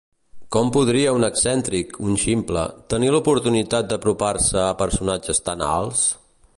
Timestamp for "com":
0.53-0.69